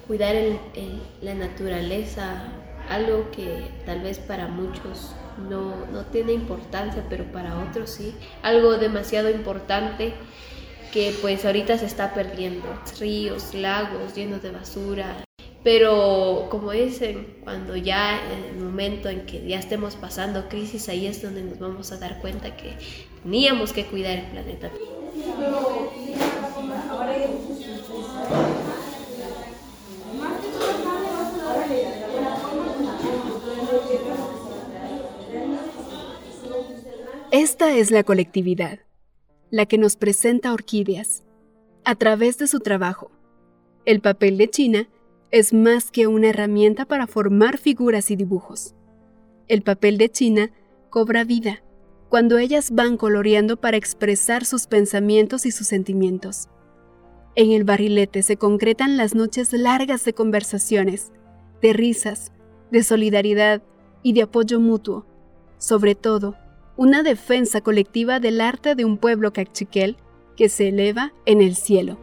Cuidar 0.07 0.35
la 1.22 1.35
naturaleza, 1.35 2.53
algo 2.88 3.31
que 3.31 3.70
tal 3.87 4.03
vez 4.03 4.18
para 4.18 4.48
muchos 4.48 5.14
no, 5.38 5.87
no 5.87 6.03
tiene 6.07 6.33
importancia, 6.33 7.05
pero 7.09 7.25
para 7.33 7.59
otros 7.59 7.90
sí, 7.90 8.14
algo 8.42 8.79
demasiado 8.79 9.31
importante 9.31 10.14
que 10.92 11.12
pues 11.20 11.44
ahorita 11.44 11.77
se 11.77 11.87
está 11.87 12.14
perdiendo. 12.14 12.66
Ríos, 13.01 13.53
lagos 13.53 14.14
llenos 14.14 14.42
de 14.42 14.53
basura. 14.53 15.25
Pero 15.64 16.49
como 16.51 16.70
dicen, 16.73 17.38
cuando 17.42 17.75
ya 17.75 18.20
en 18.31 18.44
el 18.44 18.64
momento 18.64 19.09
en 19.09 19.25
que 19.25 19.44
ya 19.47 19.59
estemos 19.59 19.97
pasando 19.97 20.49
crisis, 20.49 20.88
ahí 20.88 21.07
es 21.07 21.23
donde 21.23 21.42
nos 21.42 21.59
vamos 21.59 21.90
a 21.90 21.97
dar 21.97 22.20
cuenta 22.20 22.55
que 22.57 22.77
teníamos 23.23 23.73
que 23.73 23.87
cuidar 23.87 24.18
el 24.18 24.27
planeta. 24.27 24.70
Esta 37.37 37.75
es 37.77 37.90
la 37.90 38.05
colectividad, 38.05 38.79
la 39.51 39.66
que 39.66 39.77
nos 39.77 39.97
presenta 39.97 40.53
orquídeas, 40.53 41.25
a 41.85 41.97
través 41.97 42.38
de 42.38 42.47
su 42.47 42.61
trabajo. 42.61 43.11
El 43.85 44.01
papel 44.01 44.38
de 44.38 44.49
China 44.49 44.88
es 45.33 45.53
más 45.53 45.90
que 45.90 46.07
una 46.07 46.29
herramienta 46.29 46.85
para 46.85 47.09
formar 47.09 47.59
figuras 47.59 48.12
y 48.12 48.14
dibujos. 48.14 48.77
El 49.49 49.62
papel 49.62 49.99
de 49.99 50.11
China 50.11 50.53
cobra 50.90 51.25
vida 51.25 51.64
cuando 52.09 52.38
ellas 52.38 52.70
van 52.70 52.97
coloreando 52.97 53.57
para 53.57 53.79
expresar 53.79 54.44
sus 54.44 54.68
pensamientos 54.68 55.44
y 55.44 55.51
sus 55.51 55.66
sentimientos. 55.66 56.49
En 57.35 57.51
el 57.51 57.64
barrilete 57.64 58.23
se 58.23 58.37
concretan 58.37 58.97
las 58.97 59.16
noches 59.16 59.53
largas 59.53 60.05
de 60.05 60.14
conversaciones, 60.14 61.11
de 61.61 61.73
risas, 61.73 62.31
de 62.70 62.85
solidaridad 62.85 63.61
y 64.05 64.12
de 64.12 64.23
apoyo 64.23 64.61
mutuo, 64.61 65.05
sobre 65.59 65.97
todo 65.97 66.37
una 66.77 67.03
defensa 67.03 67.61
colectiva 67.61 68.21
del 68.21 68.41
arte 68.41 68.75
de 68.75 68.85
un 68.85 68.99
pueblo 68.99 69.33
cachiquel 69.33 69.97
que 70.37 70.49
se 70.49 70.69
eleva 70.69 71.13
en 71.27 71.41
el 71.41 71.55
cielo. 71.55 71.99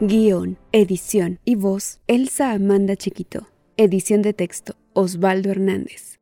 Guión, 0.00 0.58
edición 0.72 1.38
y 1.44 1.54
voz, 1.54 2.00
Elsa 2.08 2.52
Amanda 2.52 2.96
Chiquito. 2.96 3.46
Edición 3.76 4.22
de 4.22 4.34
texto, 4.34 4.76
Osvaldo 4.92 5.50
Hernández. 5.50 6.18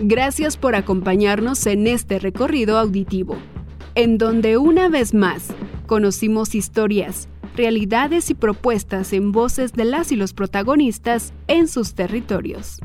Gracias 0.00 0.56
por 0.56 0.74
acompañarnos 0.74 1.66
en 1.66 1.86
este 1.86 2.18
recorrido 2.18 2.78
auditivo, 2.78 3.36
en 3.94 4.18
donde 4.18 4.58
una 4.58 4.88
vez 4.88 5.14
más 5.14 5.48
conocimos 5.86 6.54
historias, 6.54 7.28
realidades 7.54 8.30
y 8.30 8.34
propuestas 8.34 9.12
en 9.12 9.32
voces 9.32 9.72
de 9.72 9.84
las 9.84 10.12
y 10.12 10.16
los 10.16 10.32
protagonistas 10.32 11.32
en 11.46 11.68
sus 11.68 11.94
territorios. 11.94 12.80